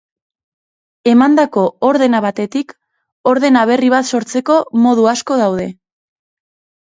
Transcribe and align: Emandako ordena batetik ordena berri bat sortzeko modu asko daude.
Emandako 1.09 1.65
ordena 1.89 2.21
batetik 2.25 2.73
ordena 3.33 3.65
berri 3.73 3.91
bat 3.95 4.09
sortzeko 4.15 4.55
modu 4.87 5.05
asko 5.11 5.37
daude. 5.45 5.69